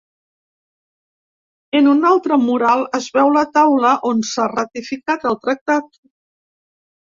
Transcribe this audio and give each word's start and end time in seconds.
En 1.81 1.89
un 1.91 2.01
altre 2.13 2.39
mural 2.47 2.83
es 3.01 3.11
veu 3.19 3.31
la 3.37 3.45
taula 3.61 3.93
on 4.15 4.27
s’ha 4.33 4.51
ratificat 4.57 5.31
el 5.33 5.41
tractat. 5.47 6.05